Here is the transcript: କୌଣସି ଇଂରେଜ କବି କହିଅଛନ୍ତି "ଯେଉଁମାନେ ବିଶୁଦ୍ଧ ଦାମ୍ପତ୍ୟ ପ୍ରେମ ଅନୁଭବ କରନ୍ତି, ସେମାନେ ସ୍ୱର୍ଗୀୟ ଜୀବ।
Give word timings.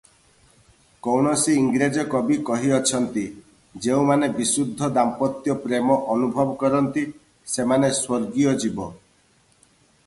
କୌଣସି 1.07 1.57
ଇଂରେଜ 1.63 2.05
କବି 2.13 2.37
କହିଅଛନ୍ତି 2.47 3.25
"ଯେଉଁମାନେ 3.87 4.31
ବିଶୁଦ୍ଧ 4.39 4.91
ଦାମ୍ପତ୍ୟ 4.97 5.57
ପ୍ରେମ 5.67 6.01
ଅନୁଭବ 6.17 6.59
କରନ୍ତି, 6.65 7.07
ସେମାନେ 7.57 7.95
ସ୍ୱର୍ଗୀୟ 8.01 8.57
ଜୀବ। 8.65 8.91